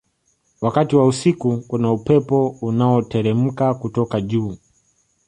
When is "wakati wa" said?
0.61-1.07